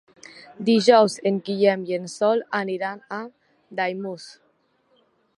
[0.67, 3.19] Dijous en Guillem i en Sol aniran a
[3.81, 4.25] Daimús.